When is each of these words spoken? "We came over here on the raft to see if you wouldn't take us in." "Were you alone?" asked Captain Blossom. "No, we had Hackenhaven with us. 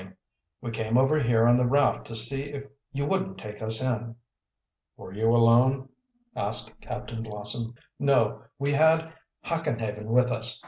"We 0.61 0.71
came 0.71 0.97
over 0.97 1.19
here 1.21 1.45
on 1.45 1.57
the 1.57 1.67
raft 1.67 2.07
to 2.07 2.15
see 2.15 2.41
if 2.41 2.65
you 2.91 3.05
wouldn't 3.05 3.37
take 3.37 3.61
us 3.61 3.83
in." 3.83 4.15
"Were 4.97 5.13
you 5.13 5.29
alone?" 5.29 5.89
asked 6.35 6.73
Captain 6.81 7.21
Blossom. 7.21 7.75
"No, 7.99 8.41
we 8.57 8.71
had 8.71 9.13
Hackenhaven 9.43 10.05
with 10.07 10.31
us. 10.31 10.59